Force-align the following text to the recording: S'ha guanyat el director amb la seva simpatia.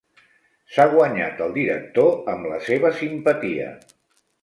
S'ha 0.75 0.85
guanyat 0.93 1.45
el 1.47 1.53
director 1.59 2.35
amb 2.35 2.51
la 2.55 2.61
seva 2.73 2.95
simpatia. 3.05 3.73